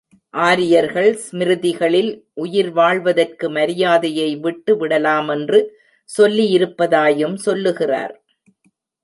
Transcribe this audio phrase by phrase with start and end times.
[0.33, 2.09] ஆரியர்கள் ஸ்மிருதிகளில்
[2.33, 5.61] உயிர் வாழ்வதற்கு மரியாதையை விட்டு விடலாமென்று
[6.09, 8.15] சொல்லியிருப்பதாயும் சொல்லுகிறார்.